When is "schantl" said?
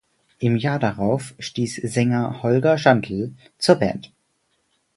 2.79-3.33